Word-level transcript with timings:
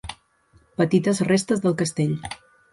Petites 0.81 1.21
restes 1.29 1.63
del 1.69 1.79
castell. 1.85 2.19